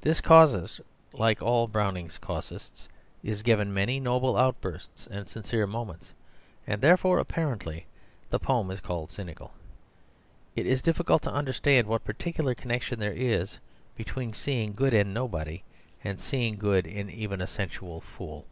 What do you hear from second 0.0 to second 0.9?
This casuist,